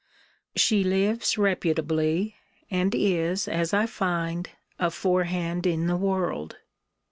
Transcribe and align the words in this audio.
She 0.55 0.83
lives 0.83 1.37
reputably, 1.37 2.35
and 2.71 2.95
is, 2.95 3.47
as 3.47 3.71
I 3.71 3.85
find, 3.85 4.49
aforehand 4.79 5.67
in 5.67 5.85
the 5.85 5.95
world. 5.95 6.57